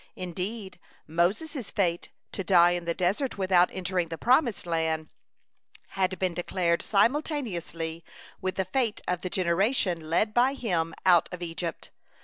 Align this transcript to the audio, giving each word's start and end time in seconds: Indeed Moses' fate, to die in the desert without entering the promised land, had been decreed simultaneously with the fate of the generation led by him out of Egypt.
Indeed 0.15 0.79
Moses' 1.05 1.69
fate, 1.69 2.09
to 2.31 2.43
die 2.43 2.71
in 2.71 2.85
the 2.85 2.95
desert 2.95 3.37
without 3.37 3.69
entering 3.71 4.07
the 4.07 4.17
promised 4.17 4.65
land, 4.65 5.13
had 5.89 6.17
been 6.17 6.33
decreed 6.33 6.81
simultaneously 6.81 8.03
with 8.41 8.55
the 8.55 8.65
fate 8.65 9.01
of 9.07 9.21
the 9.21 9.29
generation 9.29 10.09
led 10.09 10.33
by 10.33 10.55
him 10.55 10.95
out 11.05 11.29
of 11.31 11.43
Egypt. 11.43 11.91